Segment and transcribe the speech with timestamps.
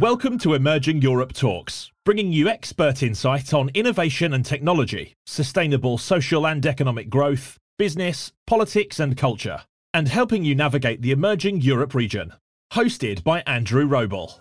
[0.00, 6.46] Welcome to Emerging Europe Talks, bringing you expert insight on innovation and technology, sustainable social
[6.46, 9.60] and economic growth, business, politics, and culture,
[9.92, 12.32] and helping you navigate the emerging Europe region.
[12.72, 14.40] Hosted by Andrew Wrobel.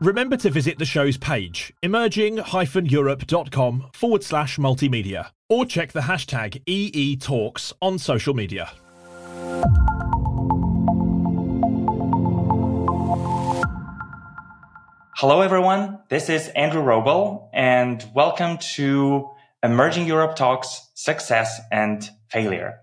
[0.00, 7.18] Remember to visit the show's page, emerging-europe.com forward slash multimedia, or check the hashtag EE
[7.18, 8.72] Talks on social media.
[15.18, 16.00] Hello, everyone.
[16.10, 19.30] This is Andrew Wrobel, and welcome to
[19.62, 22.80] Emerging Europe Talks Success and Failure.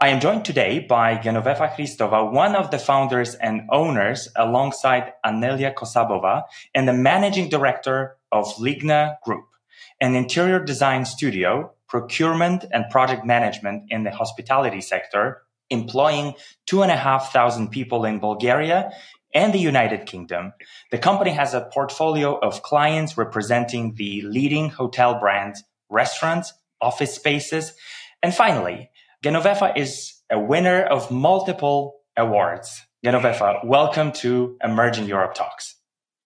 [0.00, 5.74] I am joined today by Genoveva Hristova, one of the founders and owners, alongside Anelia
[5.74, 6.44] Kosabova,
[6.74, 9.44] and the managing director of Ligna Group,
[10.00, 16.34] an interior design studio, procurement and project management in the hospitality sector, employing
[16.66, 18.92] two and a half thousand people in Bulgaria
[19.34, 20.52] and the United Kingdom.
[20.90, 27.74] The company has a portfolio of clients representing the leading hotel brands, restaurants, office spaces.
[28.22, 28.90] And finally,
[29.24, 32.82] Genoveva is a winner of multiple awards.
[33.04, 35.76] Genoveva, welcome to Emerging Europe Talks.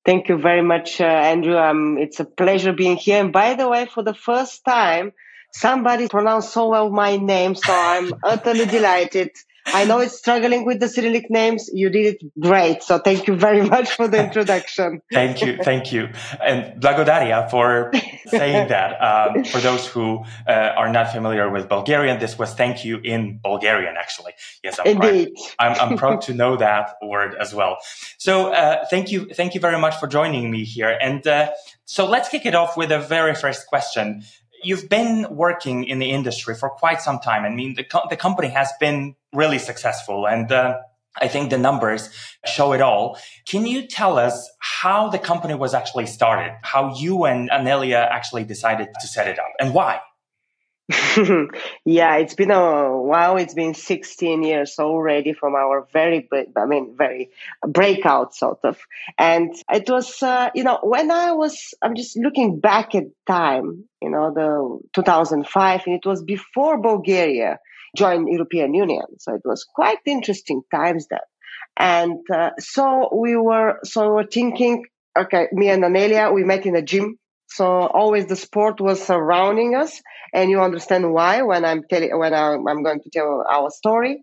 [0.04, 1.58] Thank you very much, uh, Andrew.
[1.58, 3.20] Um, it's a pleasure being here.
[3.20, 5.12] And by the way, for the first time,
[5.52, 9.30] somebody pronounced so well my name, so I'm utterly delighted.
[9.66, 11.70] I know it's struggling with the Cyrillic names.
[11.72, 12.82] You did it great.
[12.82, 15.02] So thank you very much for the introduction.
[15.12, 15.58] thank you.
[15.62, 16.08] Thank you.
[16.44, 17.92] And Blagodaria for
[18.26, 19.00] saying that.
[19.00, 23.40] Um, for those who uh, are not familiar with Bulgarian, this was thank you in
[23.42, 24.32] Bulgarian, actually.
[24.64, 25.34] Yes, I'm Indeed.
[25.58, 25.78] Proud.
[25.78, 27.78] I'm, I'm proud to know that word as well.
[28.18, 29.26] So uh, thank you.
[29.26, 30.96] Thank you very much for joining me here.
[31.00, 31.50] And uh,
[31.84, 34.24] so let's kick it off with a very first question
[34.62, 37.44] you've been working in the industry for quite some time.
[37.44, 40.78] I mean, the, co- the company has been really successful and uh,
[41.20, 42.08] I think the numbers
[42.46, 43.18] show it all.
[43.46, 46.52] Can you tell us how the company was actually started?
[46.62, 50.00] How you and Anelia actually decided to set it up and why?
[51.84, 53.36] yeah, it's been a while.
[53.36, 57.30] It's been 16 years already from our very, I mean, very
[57.62, 58.78] breakout sort of.
[59.16, 63.84] And it was, uh, you know, when I was, I'm just looking back at time,
[64.02, 67.58] you know, the 2005, and it was before Bulgaria
[67.96, 69.04] joined European Union.
[69.18, 71.20] So it was quite interesting times then.
[71.76, 74.86] And uh, so we were, so we were thinking,
[75.16, 77.18] okay, me and Anelia, we met in a gym
[77.52, 80.00] so always the sport was surrounding us,
[80.32, 84.22] and you understand why when I'm telling when I'm, going to tell our story.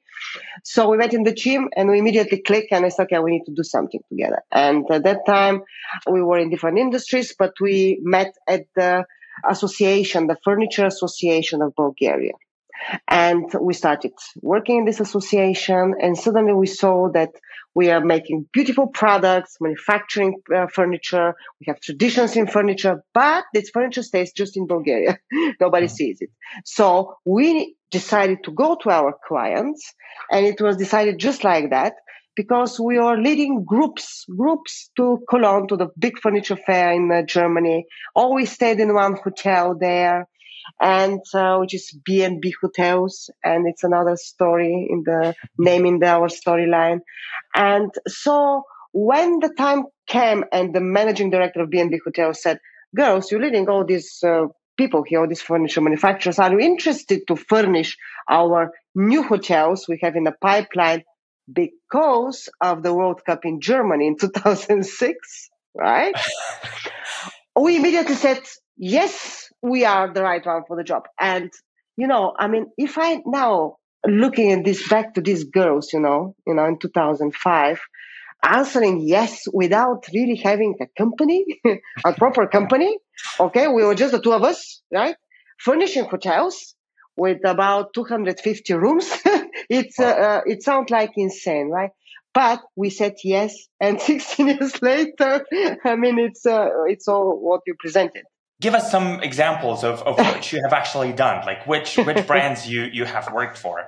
[0.64, 3.32] So we met in the gym, and we immediately clicked, and I said, "Okay, we
[3.32, 5.64] need to do something together." And at that time,
[6.10, 9.06] we were in different industries, but we met at the
[9.50, 12.34] association, the Furniture Association of Bulgaria.
[13.08, 17.32] And we started working in this association, and suddenly we saw that
[17.78, 21.36] we are making beautiful products, manufacturing uh, furniture.
[21.60, 25.20] We have traditions in furniture, but this furniture stays just in Bulgaria.
[25.60, 25.94] Nobody mm-hmm.
[25.94, 26.32] sees it.
[26.66, 29.94] So we decided to go to our clients
[30.32, 31.94] and it was decided just like that
[32.36, 37.22] because we are leading groups, groups to Cologne, to the big furniture fair in uh,
[37.24, 37.86] Germany.
[38.16, 40.28] Always stayed in one hotel there
[40.80, 43.30] and uh, which is B&B hotels.
[43.44, 47.02] And it's another story in the name in the, our storyline.
[47.54, 52.60] And so when the time came and the managing director of B&B hotels said,
[52.96, 54.48] girls, you're leading all these uh,
[54.78, 56.40] people here, all these furniture manufacturers.
[56.40, 57.98] Are you interested to furnish
[58.30, 61.04] our new hotels we have in the pipeline
[61.52, 66.16] because of the World Cup in Germany in 2006, right?
[67.60, 68.42] we immediately said,
[68.78, 71.04] yes, we are the right one for the job.
[71.20, 71.52] And,
[71.96, 76.00] you know, I mean, if I now looking at this back to these girls, you
[76.00, 77.80] know, you know, in 2005,
[78.44, 81.46] answering yes without really having a company,
[82.06, 82.98] a proper company.
[83.40, 83.68] Okay.
[83.68, 85.16] We were just the two of us, right?
[85.60, 86.76] Furnishing hotels
[87.16, 89.12] with about 250 rooms.
[89.70, 91.90] it's, uh, uh, it sounds like insane, right?
[92.34, 93.56] But we said yes.
[93.82, 95.44] And 16 years later,
[95.84, 98.24] I mean, it's, uh, it's all what you presented
[98.60, 102.68] give us some examples of, of what you have actually done like which which brands
[102.68, 103.86] you you have worked for.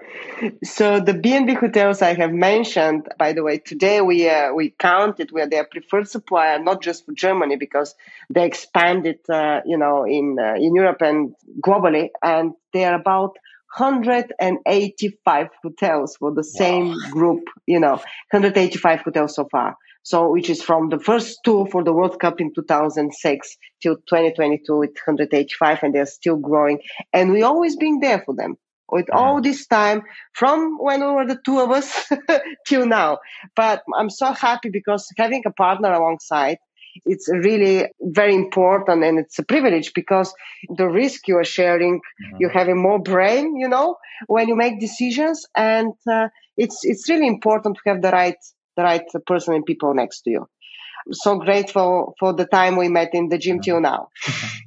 [0.63, 5.31] So the b&b hotels i have mentioned by the way today we uh, we counted
[5.31, 7.95] we are their preferred supplier not just for germany because
[8.29, 13.37] they expanded uh, you know in uh, in europe and globally and they are about
[13.77, 17.11] 185 hotels for the same wow.
[17.11, 17.95] group you know
[18.31, 22.41] 185 hotels so far so, which is from the first two for the World Cup
[22.41, 26.79] in 2006 till 2022 with 185 and they're still growing.
[27.13, 28.57] And we always been there for them.
[28.91, 30.01] with all this time
[30.33, 32.11] from when we were the two of us
[32.67, 33.19] till now.
[33.55, 36.57] But I'm so happy because having a partner alongside
[37.05, 40.33] it's really very important and it's a privilege because
[40.75, 42.37] the risk you are sharing, mm-hmm.
[42.39, 43.97] you have a more brain, you know,
[44.27, 45.45] when you make decisions.
[45.55, 48.37] And uh, it's, it's really important to have the right,
[48.75, 50.49] the right person and people next to you.
[51.05, 53.61] I'm so grateful for the time we met in the gym mm-hmm.
[53.61, 54.09] till now.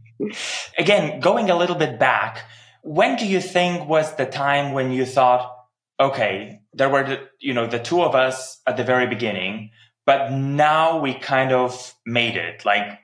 [0.79, 2.45] Again, going a little bit back,
[2.83, 5.55] when do you think was the time when you thought,
[6.01, 9.71] okay, there were the, you know, the two of us at the very beginning,
[10.07, 12.65] but now we kind of made it.
[12.65, 12.99] Like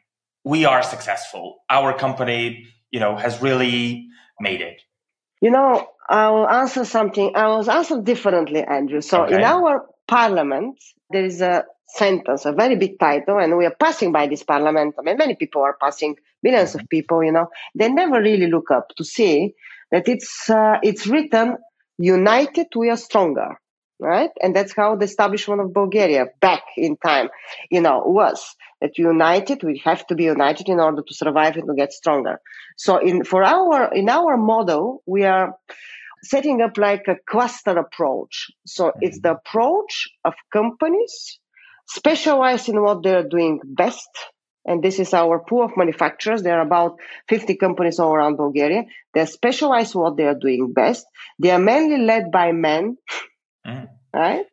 [0.45, 1.59] we are successful.
[1.69, 4.09] Our company, you know, has really
[4.41, 4.83] made it.
[5.41, 7.37] You know, I will answer something.
[7.37, 9.01] I will answer differently, Andrew.
[9.01, 9.37] So okay.
[9.37, 10.79] in our parliament,
[11.11, 14.95] there is a sentence, a very big title, and we are passing by this parliament.
[14.99, 18.71] I mean, many people are passing, millions of people, you know, they never really look
[18.71, 19.55] up to see
[19.91, 21.57] that it's, uh, it's written,
[21.99, 23.59] united we are stronger,
[24.01, 24.31] right?
[24.43, 27.29] And that's how the establishment of Bulgaria back in time,
[27.71, 31.67] you know, was that united, we have to be united in order to survive and
[31.67, 32.41] to get stronger.
[32.77, 35.57] So in, for our, in our model, we are,
[36.23, 38.51] setting up like a cluster approach.
[38.67, 39.39] So it's the mm-hmm.
[39.39, 41.39] approach of companies
[41.87, 44.09] specialize in what they're doing best.
[44.67, 46.43] And this is our pool of manufacturers.
[46.43, 46.97] There are about
[47.29, 48.85] 50 companies all around Bulgaria.
[49.15, 51.07] They're specialized in what they are doing best.
[51.39, 52.99] They are mainly led by men,
[53.67, 53.89] mm.
[54.15, 54.47] right?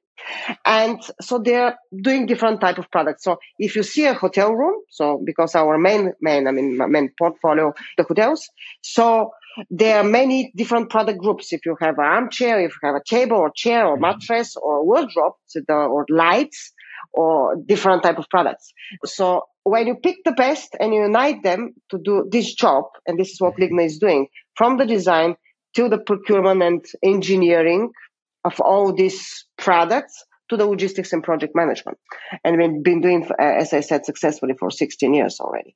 [0.65, 3.23] And so they're doing different type of products.
[3.23, 7.11] So if you see a hotel room, so because our main, main, I mean, main
[7.17, 8.49] portfolio, the hotels.
[8.81, 9.31] So
[9.69, 11.53] there are many different product groups.
[11.53, 14.01] If you have an armchair, if you have a table or chair or mm-hmm.
[14.01, 15.33] mattress or wardrobe
[15.69, 16.73] or lights,
[17.13, 18.73] or different type of products.
[19.05, 23.19] So when you pick the best and you unite them to do this job, and
[23.19, 25.35] this is what Ligna is doing, from the design
[25.75, 27.91] to the procurement and engineering
[28.45, 31.97] of all these products to the logistics and project management.
[32.43, 35.75] And we've been doing, as I said, successfully for 16 years already.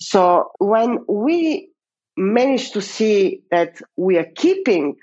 [0.00, 1.70] So when we
[2.16, 4.96] manage to see that we are keeping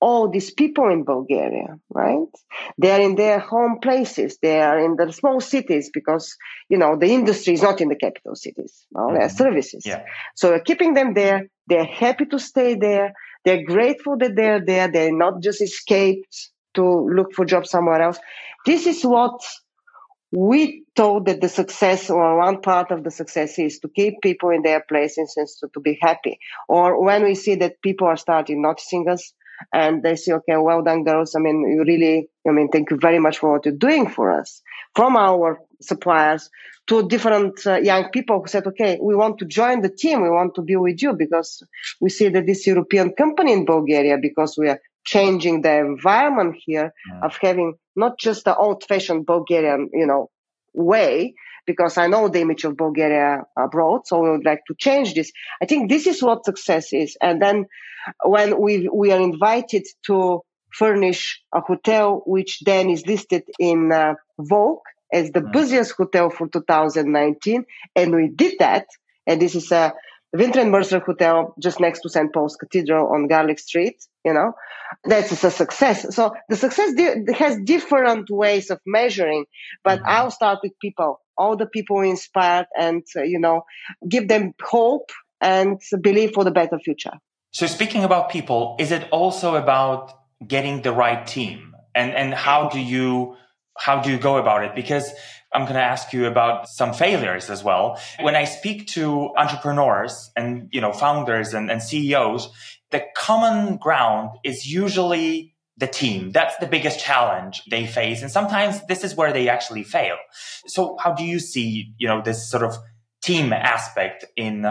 [0.00, 2.28] all these people in Bulgaria, right?
[2.76, 4.38] They are in their home places.
[4.42, 6.36] They are in the small cities because,
[6.68, 8.84] you know, the industry is not in the capital cities.
[8.92, 9.00] No?
[9.00, 9.14] Mm-hmm.
[9.14, 9.84] They are services.
[9.86, 10.02] Yeah.
[10.34, 11.46] So we're keeping them there.
[11.66, 13.14] They're happy to stay there.
[13.44, 14.90] They're grateful that they're there.
[14.90, 18.18] They're not just escaped to look for jobs somewhere else.
[18.64, 19.40] This is what
[20.32, 24.50] we thought that the success or one part of the success is to keep people
[24.50, 26.38] in their places and to, to be happy.
[26.68, 29.32] Or when we see that people are starting noticing us,
[29.72, 31.34] and they say, okay, well done, girls.
[31.34, 34.38] I mean, you really, I mean, thank you very much for what you're doing for
[34.38, 34.60] us.
[34.94, 36.50] From our suppliers
[36.88, 40.22] to different uh, young people who said, okay, we want to join the team.
[40.22, 41.62] We want to be with you because
[42.00, 46.92] we see that this European company in Bulgaria, because we are changing the environment here
[47.08, 47.20] yeah.
[47.22, 50.28] of having not just the old fashioned Bulgarian, you know,
[50.74, 51.34] way,
[51.66, 54.06] because I know the image of Bulgaria abroad.
[54.06, 55.32] So we would like to change this.
[55.62, 57.16] I think this is what success is.
[57.20, 57.66] And then
[58.24, 60.42] when we, we are invited to
[60.72, 64.82] furnish a hotel, which then is listed in uh, Vogue
[65.12, 65.52] as the mm.
[65.52, 67.64] busiest hotel for 2019.
[67.94, 68.86] And we did that.
[69.26, 69.94] And this is a
[70.36, 72.32] Vintry and Mercer Hotel just next to St.
[72.32, 73.96] Paul's Cathedral on Garlic Street.
[74.24, 74.52] You know,
[75.04, 76.14] that's a success.
[76.14, 79.46] So the success di- has different ways of measuring,
[79.84, 80.08] but mm-hmm.
[80.08, 83.62] I'll start with people, all the people inspired and, uh, you know,
[84.08, 87.12] give them hope and believe for the better future.
[87.52, 90.12] So speaking about people, is it also about
[90.46, 91.74] getting the right team?
[91.94, 93.36] And and how do you
[93.78, 94.74] how do you go about it?
[94.74, 95.10] Because
[95.52, 98.00] I'm going to ask you about some failures as well.
[98.20, 102.50] When I speak to entrepreneurs and you know founders and, and CEOs,
[102.90, 106.30] the common ground is usually the team.
[106.30, 108.22] That's the biggest challenge they face.
[108.22, 110.16] And sometimes this is where they actually fail.
[110.66, 112.76] So how do you see, you know, this sort of
[113.22, 114.66] team aspect in,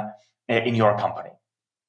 [0.48, 1.29] in your company?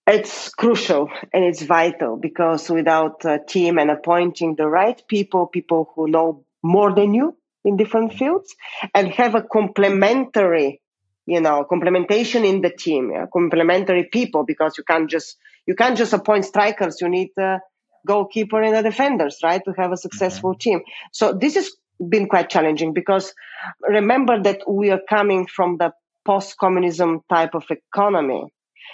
[0.06, 5.90] It's crucial and it's vital because without a team and appointing the right people, people
[5.94, 8.54] who know more than you in different fields
[8.94, 10.80] and have a complementary,
[11.26, 13.26] you know, complementation in the team, yeah?
[13.30, 17.00] complementary people because you can't just, you can't just appoint strikers.
[17.00, 17.60] You need a
[18.06, 19.60] goalkeeper and a defenders, right?
[19.64, 20.70] To have a successful mm-hmm.
[20.70, 20.80] team.
[21.12, 21.70] So this has
[22.08, 23.34] been quite challenging because
[23.80, 25.92] remember that we are coming from the
[26.24, 28.44] post-communism type of economy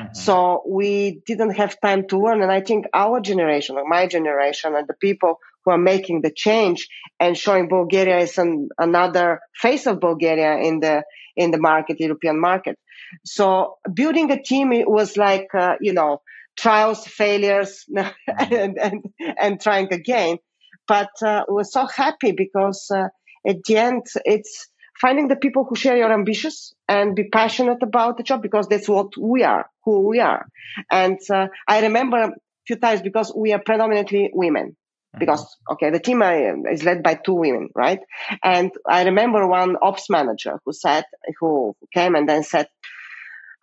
[0.01, 0.15] Mm-hmm.
[0.15, 2.43] So we didn't have time to learn.
[2.43, 6.33] And I think our generation, or my generation, and the people who are making the
[6.35, 6.89] change
[7.21, 11.05] and showing Bulgaria as an, another face of Bulgaria in the
[11.37, 12.79] in the market, European market.
[13.25, 16.21] So building a team it was like uh, you know
[16.57, 17.85] trials, failures,
[18.27, 19.05] and, and,
[19.39, 20.39] and trying again.
[20.87, 23.09] But uh, we're so happy because uh,
[23.47, 24.69] at the end, it's
[25.01, 28.89] finding the people who share your ambitions and be passionate about the job because that's
[28.89, 30.47] what we are, who we are.
[30.91, 32.33] And uh, I remember a
[32.67, 34.77] few times because we are predominantly women.
[35.15, 35.21] Mm-hmm.
[35.21, 36.23] Because okay, the team
[36.71, 38.01] is led by two women, right?
[38.43, 41.05] And I remember one ops manager who said,
[41.39, 42.69] who came and then said,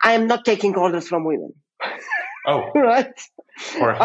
[0.03, 1.53] "I am not taking orders from women."
[2.47, 3.13] Oh, right.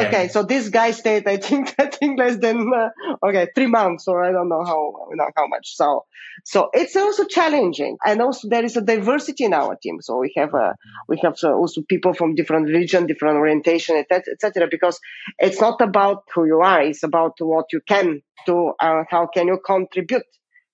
[0.06, 2.88] Okay, so this guy stayed, I think, I think less than uh,
[3.24, 5.76] okay three months, or I don't know how, you know, how much.
[5.76, 6.06] So,
[6.44, 9.98] so it's also challenging, and also there is a diversity in our team.
[10.00, 10.72] So we have uh,
[11.08, 14.68] we have uh, also people from different religion, different orientation, etc., etc.
[14.70, 14.98] because
[15.38, 19.46] it's not about who you are; it's about what you can do, and how can
[19.46, 20.24] you contribute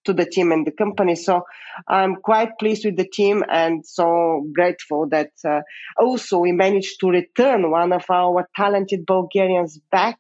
[0.05, 1.15] to the team and the company.
[1.15, 1.43] So
[1.89, 5.61] I'm quite pleased with the team and so grateful that uh,
[5.99, 10.19] also we managed to return one of our talented Bulgarians back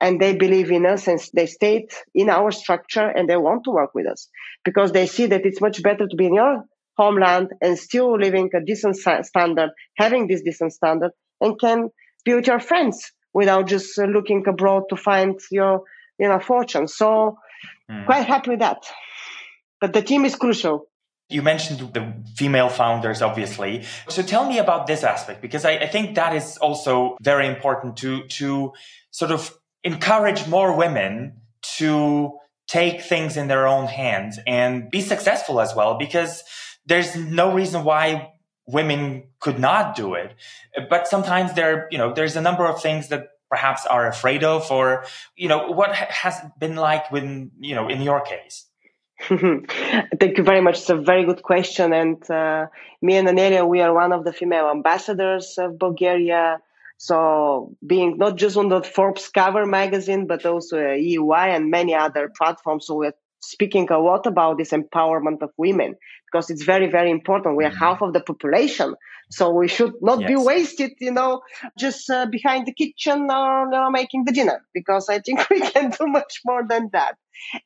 [0.00, 3.70] and they believe in us and they stayed in our structure and they want to
[3.70, 4.28] work with us
[4.64, 6.64] because they see that it's much better to be in your
[6.96, 11.88] homeland and still living a decent standard, having this decent standard and can
[12.24, 15.82] be with your friends without just looking abroad to find your,
[16.18, 16.88] you know, fortune.
[16.88, 17.38] So
[17.90, 18.06] Mm.
[18.06, 18.84] Quite happy with that.
[19.80, 20.86] But the team is crucial.
[21.30, 23.84] You mentioned the female founders, obviously.
[24.08, 27.98] So tell me about this aspect, because I, I think that is also very important
[27.98, 28.72] to, to
[29.10, 29.52] sort of
[29.84, 31.42] encourage more women
[31.76, 36.42] to take things in their own hands and be successful as well, because
[36.86, 38.32] there's no reason why
[38.66, 40.34] women could not do it.
[40.88, 44.70] But sometimes there, you know, there's a number of things that perhaps are afraid of
[44.70, 45.04] or
[45.36, 48.68] you know what has been like when you know in your case
[49.28, 50.78] Thank you very much.
[50.78, 51.92] It's a very good question.
[51.92, 52.66] And uh,
[53.02, 56.60] me and Anelia, we are one of the female ambassadors of Bulgaria.
[56.98, 62.30] So being not just on the Forbes cover magazine, but also EY and many other
[62.36, 62.86] platforms.
[62.86, 65.96] So we're speaking a lot about this empowerment of women
[66.30, 67.56] because it's very, very important.
[67.56, 67.78] We are mm-hmm.
[67.78, 68.94] half of the population.
[69.30, 70.28] So we should not yes.
[70.28, 71.42] be wasted, you know,
[71.78, 75.60] just uh, behind the kitchen or you know, making the dinner because I think we
[75.60, 77.16] can do much more than that.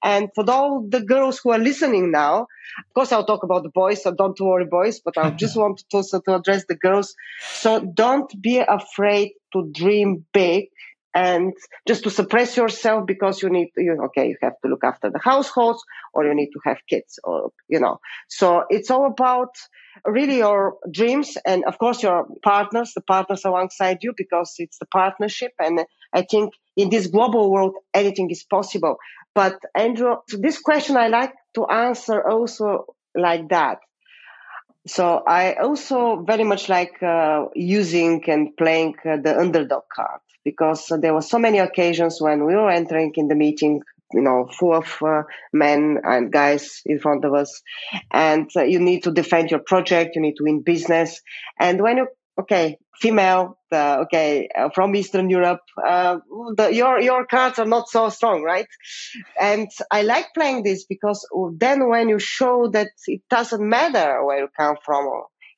[0.02, 3.70] And for all the girls who are listening now, of course, I'll talk about the
[3.70, 7.14] boys, so don't worry, boys, but I just want to also to address the girls.
[7.40, 10.66] So don't be afraid to dream big
[11.14, 11.52] and
[11.86, 15.18] just to suppress yourself because you need you okay you have to look after the
[15.18, 15.82] households
[16.14, 17.98] or you need to have kids or you know.
[18.28, 19.50] So it's all about
[20.06, 24.86] really your dreams and of course your partners the partners alongside you because it's the
[24.86, 25.52] partnership.
[25.58, 28.96] And i think in this global world anything is possible.
[29.34, 33.78] But andrew this question i like to answer also like that
[34.86, 40.90] so I also very much like uh, using and playing uh, the underdog card because
[41.00, 43.80] there were so many occasions when we were entering in the meeting,
[44.12, 45.22] you know, full of uh,
[45.52, 47.62] men and guys in front of us,
[48.10, 51.20] and uh, you need to defend your project, you need to win business,
[51.60, 52.08] and when you
[52.40, 56.18] okay, female, uh, okay, uh, from Eastern Europe, uh,
[56.56, 58.66] the, your your cards are not so strong, right?
[59.40, 64.40] And I like playing this because then when you show that it doesn't matter where
[64.40, 65.06] you come from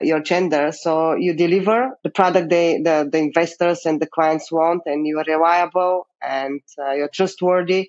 [0.05, 4.83] your gender, so you deliver the product they, the the investors and the clients want,
[4.87, 7.89] and you are reliable and uh, you're trustworthy.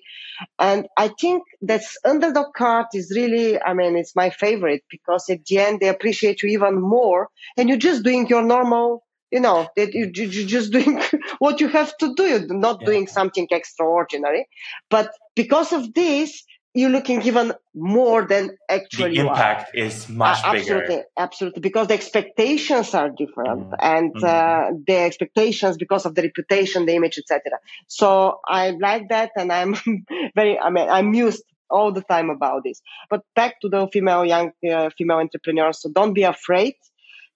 [0.58, 5.44] And I think that's underdog card is really, I mean, it's my favorite because at
[5.46, 9.66] the end they appreciate you even more, and you're just doing your normal you know
[9.76, 11.02] that you, you're just doing
[11.40, 12.86] what you have to do you're not yeah.
[12.86, 14.46] doing something extraordinary
[14.88, 16.44] but because of this
[16.76, 21.88] you're looking even more than actually the impact is much uh, bigger absolutely absolutely because
[21.88, 23.76] the expectations are different mm.
[23.80, 24.24] and mm.
[24.26, 29.52] Uh, the expectations because of the reputation the image etc so i like that and
[29.52, 29.74] i'm
[30.34, 34.24] very i mean i'm used all the time about this but back to the female
[34.24, 36.74] young uh, female entrepreneurs so don't be afraid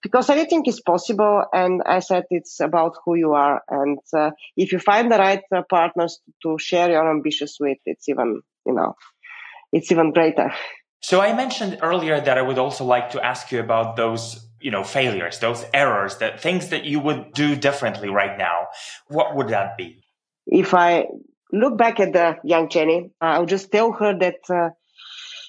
[0.03, 4.71] because anything is possible and i said it's about who you are and uh, if
[4.71, 8.95] you find the right uh, partners to share your ambitions with it's even you know
[9.71, 10.51] it's even greater.
[11.01, 14.69] So I mentioned earlier that I would also like to ask you about those, you
[14.69, 18.67] know, failures, those errors, that things that you would do differently right now.
[19.07, 20.03] What would that be?
[20.45, 21.07] If I
[21.51, 24.69] look back at the young Jenny, I'll just tell her that uh,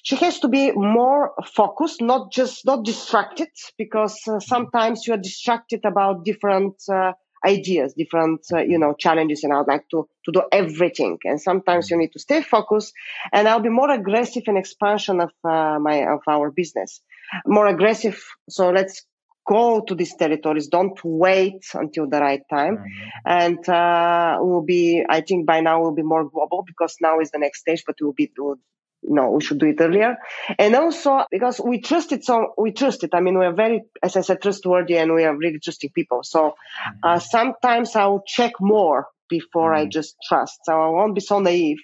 [0.02, 5.18] she has to be more focused, not just not distracted, because uh, sometimes you are
[5.18, 7.12] distracted about different uh,
[7.44, 11.18] ideas, different, uh, you know, challenges, and I'd like to, to do everything.
[11.24, 12.92] And sometimes you need to stay focused
[13.32, 17.00] and I'll be more aggressive in expansion of uh, my, of our business.
[17.46, 18.22] More aggressive.
[18.48, 19.06] So let's
[19.46, 20.68] go to these territories.
[20.68, 22.76] Don't wait until the right time.
[22.76, 23.08] Mm-hmm.
[23.26, 27.30] And uh, we'll be, I think by now we'll be more global because now is
[27.30, 28.56] the next stage, but we'll be, we'll,
[29.02, 30.16] no, we should do it earlier.
[30.58, 33.10] And also because we trust it, so we trust it.
[33.12, 36.22] I mean, we are very, as I said, trustworthy and we are really trusting people.
[36.22, 36.54] So
[37.02, 37.18] uh, mm-hmm.
[37.20, 39.86] sometimes I'll check more before mm-hmm.
[39.86, 40.60] I just trust.
[40.64, 41.78] So I won't be so naive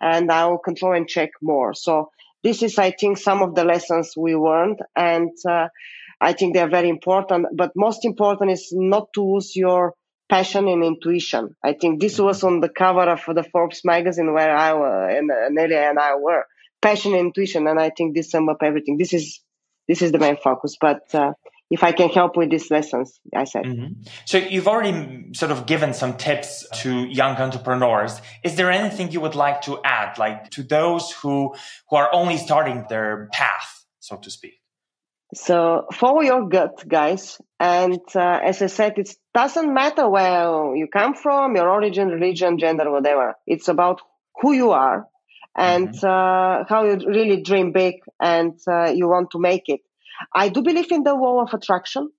[0.00, 1.74] and I'll control and check more.
[1.74, 2.10] So
[2.42, 4.80] this is, I think, some of the lessons we learned.
[4.96, 5.68] And uh,
[6.20, 7.46] I think they're very important.
[7.54, 9.94] But most important is not to lose your
[10.28, 11.54] passion and intuition.
[11.62, 15.30] I think this was on the cover of the Forbes magazine where I were, and
[15.30, 16.44] Nelia and I were
[16.88, 17.66] passion and intuition.
[17.66, 18.96] And I think this sum up everything.
[19.02, 19.40] This is,
[19.88, 20.76] this is the main focus.
[20.88, 21.32] But, uh,
[21.70, 23.64] if I can help with these lessons, I said.
[23.64, 24.02] Mm-hmm.
[24.26, 28.20] So you've already sort of given some tips to young entrepreneurs.
[28.42, 31.54] Is there anything you would like to add, like to those who
[31.88, 34.54] who are only starting their path, so to speak?
[35.34, 37.40] So follow your gut, guys.
[37.58, 42.58] And uh, as I said, it doesn't matter where you come from, your origin, religion,
[42.58, 43.34] gender, whatever.
[43.46, 44.00] It's about
[44.40, 45.06] who you are
[45.56, 46.06] and mm-hmm.
[46.06, 49.80] uh, how you really dream big and uh, you want to make it.
[50.34, 52.10] I do believe in the law of attraction.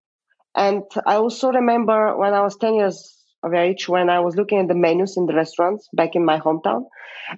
[0.55, 4.59] And I also remember when I was 10 years of age, when I was looking
[4.59, 6.85] at the menus in the restaurants back in my hometown,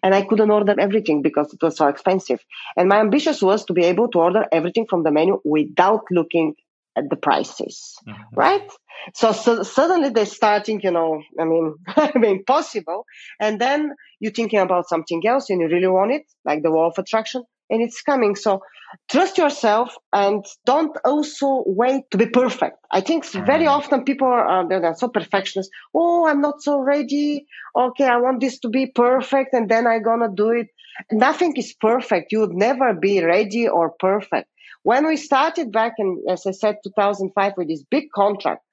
[0.03, 2.39] and I couldn't order everything because it was so expensive.
[2.75, 6.55] And my ambition was to be able to order everything from the menu without looking
[7.09, 8.21] the prices, mm-hmm.
[8.35, 8.69] right?
[9.13, 13.05] So, so, suddenly they're starting, you know, I mean, I mean, possible.
[13.39, 16.87] And then you're thinking about something else and you really want it, like the wall
[16.87, 18.35] of attraction and it's coming.
[18.35, 18.61] So
[19.09, 22.77] trust yourself and don't also wait to be perfect.
[22.91, 23.71] I think very mm.
[23.71, 25.69] often people are they're so perfectionist.
[25.93, 27.45] Oh, I'm not so ready.
[27.75, 30.67] Okay, I want this to be perfect and then I'm gonna do it.
[31.11, 32.31] Nothing is perfect.
[32.31, 34.49] You would never be ready or perfect.
[34.87, 38.63] When we started back in, as I said, 2005 with this big contract,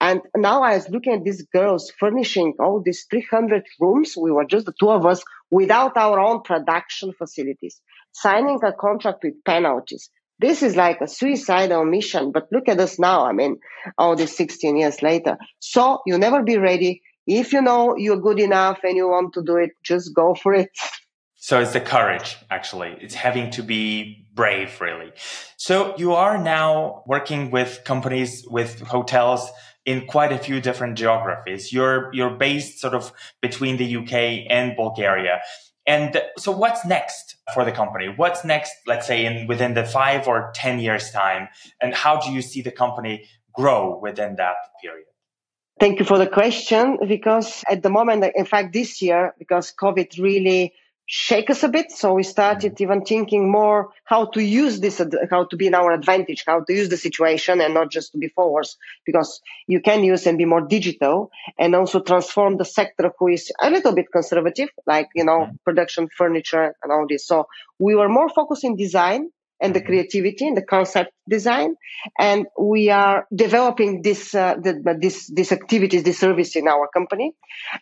[0.00, 4.16] and now I was looking at these girls furnishing all these 300 rooms.
[4.16, 7.80] We were just the two of us without our own production facilities,
[8.10, 10.10] signing a contract with penalties.
[10.40, 12.32] This is like a suicidal mission.
[12.32, 13.24] But look at us now.
[13.24, 13.60] I mean,
[13.96, 15.38] all these 16 years later.
[15.60, 17.00] So you never be ready.
[17.28, 20.52] If you know you're good enough and you want to do it, just go for
[20.52, 20.70] it.
[21.42, 22.98] So it's the courage, actually.
[23.00, 25.10] It's having to be brave, really.
[25.56, 29.50] So you are now working with companies, with hotels
[29.86, 31.72] in quite a few different geographies.
[31.72, 34.12] You're, you're based sort of between the UK
[34.50, 35.40] and Bulgaria.
[35.86, 38.12] And so what's next for the company?
[38.14, 41.48] What's next, let's say in within the five or 10 years time?
[41.80, 43.24] And how do you see the company
[43.54, 45.06] grow within that period?
[45.80, 50.20] Thank you for the question because at the moment, in fact, this year, because COVID
[50.20, 50.74] really
[51.12, 51.90] shake us a bit.
[51.90, 52.84] So we started mm-hmm.
[52.84, 56.72] even thinking more how to use this, how to be in our advantage, how to
[56.72, 60.44] use the situation and not just to be forwards because you can use and be
[60.44, 65.24] more digital and also transform the sector who is a little bit conservative, like, you
[65.24, 65.56] know, mm-hmm.
[65.64, 67.26] production, furniture and all this.
[67.26, 67.48] So
[67.80, 71.76] we were more focused in design and the creativity and the concept design.
[72.18, 77.34] And we are developing this, uh, the, this, these activities, this service in our company.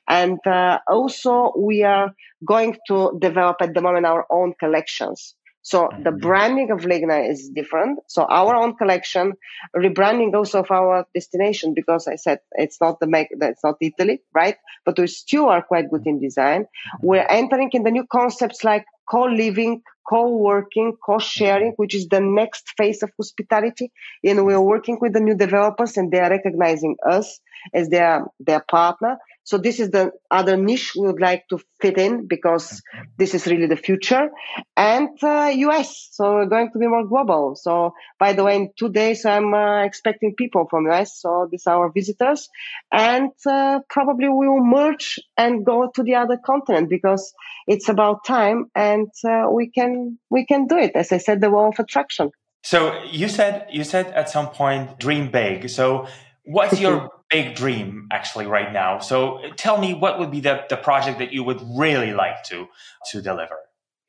[0.08, 2.12] And uh, also we are
[2.44, 5.34] going to develop at the moment our own collections.
[5.62, 6.18] So the mm-hmm.
[6.20, 7.98] branding of Ligna is different.
[8.06, 9.34] So our own collection,
[9.76, 14.22] rebranding also of our destination, because I said it's not the make, it's not Italy,
[14.34, 14.56] right?
[14.86, 16.62] But we still are quite good in design.
[16.62, 17.06] Mm-hmm.
[17.06, 21.82] We're entering in the new concepts like co-living, co-working, co-sharing, mm-hmm.
[21.82, 23.92] which is the next phase of hospitality.
[24.24, 27.40] And we're working with the new developers and they are recognizing us
[27.74, 29.18] as their, their partner.
[29.48, 32.82] So this is the other niche we would like to fit in because
[33.16, 34.28] this is really the future.
[34.76, 37.56] And uh, US, so we're going to be more global.
[37.56, 41.18] So by the way, in two days I'm uh, expecting people from US.
[41.18, 42.50] So these are our visitors,
[42.92, 47.32] and uh, probably we will merge and go to the other continent because
[47.66, 50.92] it's about time, and uh, we can we can do it.
[50.94, 52.32] As I said, the wall of attraction.
[52.62, 55.70] So you said you said at some point dream big.
[55.70, 56.06] So
[56.44, 58.98] what's your big dream actually right now.
[59.00, 62.68] So tell me what would be the, the project that you would really like to,
[63.10, 63.56] to deliver?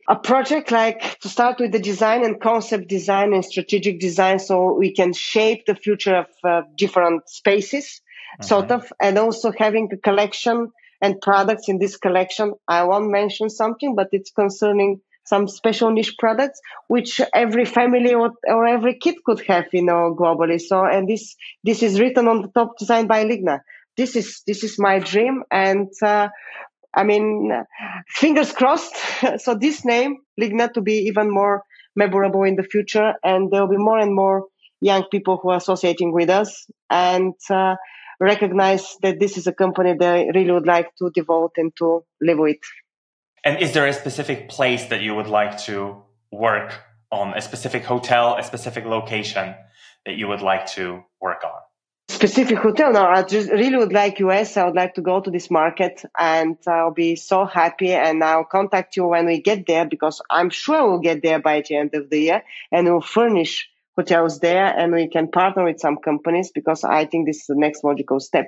[0.08, 4.74] A project like to start with the design and concept design and strategic design so
[4.74, 8.48] we can shape the future of uh, different spaces, mm-hmm.
[8.48, 12.54] sort of, and also having a collection and products in this collection.
[12.68, 18.32] I won't mention something, but it's concerning some special niche products which every family or,
[18.48, 20.60] or every kid could have you know globally.
[20.60, 23.60] So and this this is written on the top designed by ligna.
[23.96, 26.30] This is this is my dream and uh,
[26.96, 27.52] i mean
[28.22, 28.96] fingers crossed.
[29.44, 31.64] So this name ligna to be even more
[31.96, 34.48] memorable in the future and there will be more and more
[34.82, 37.76] young people who are associating with us and uh,
[38.20, 42.40] recognize that this is a company they really would like to devote and to live
[42.40, 42.58] with.
[43.44, 46.74] And is there a specific place that you would like to work
[47.12, 49.56] on, a specific hotel, a specific location
[50.06, 51.60] that you would like to work on?
[52.10, 52.92] Specific hotel?
[52.92, 54.58] No, I just really would like US.
[54.58, 58.46] I would like to go to this market and I'll be so happy and I'll
[58.46, 61.94] contact you when we get there because I'm sure we'll get there by the end
[61.94, 66.52] of the year and we'll furnish hotels there and we can partner with some companies
[66.54, 68.48] because I think this is the next logical step.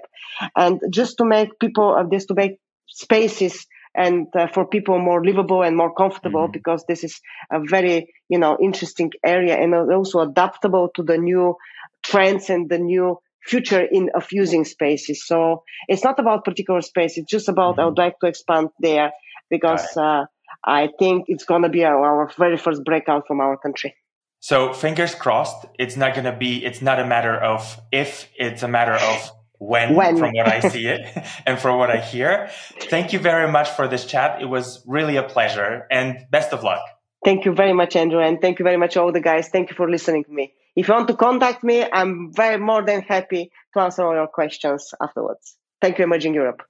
[0.55, 5.23] And just to make people, uh, just to make spaces and uh, for people more
[5.23, 6.51] livable and more comfortable mm-hmm.
[6.51, 11.55] because this is a very, you know, interesting area and also adaptable to the new
[12.03, 15.25] trends and the new future in of using spaces.
[15.25, 17.17] So it's not about particular space.
[17.17, 17.81] It's just about mm-hmm.
[17.81, 19.11] I would like to expand there
[19.49, 20.25] because uh,
[20.63, 23.95] I think it's going to be our, our very first breakout from our country.
[24.39, 25.67] So fingers crossed.
[25.77, 26.65] It's not going to be.
[26.65, 28.27] It's not a matter of if.
[28.35, 30.17] It's a matter of when, when.
[30.17, 31.05] from what I see it
[31.45, 32.49] and from what I hear.
[32.89, 34.41] Thank you very much for this chat.
[34.41, 36.81] It was really a pleasure and best of luck.
[37.23, 39.49] Thank you very much, Andrew, and thank you very much, all the guys.
[39.49, 40.53] Thank you for listening to me.
[40.75, 44.27] If you want to contact me, I'm very more than happy to answer all your
[44.27, 45.55] questions afterwards.
[45.79, 46.63] Thank you, Emerging Europe.